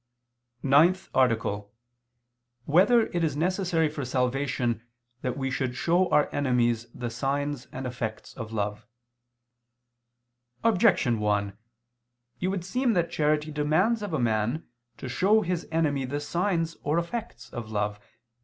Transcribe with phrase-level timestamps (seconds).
[0.67, 2.71] _______________________NINTH ARTICLE [II II, Q.
[2.71, 2.89] 25, Art.
[2.89, 4.81] 9] Whether It Is Necessary for Salvation
[5.21, 8.87] That We Should Show Our Enemies the Signs and Effects of Love?
[10.63, 11.55] Objection 1:
[12.39, 14.67] It would seem that charity demands of a man
[14.97, 17.99] to show his enemy the signs or effects of love.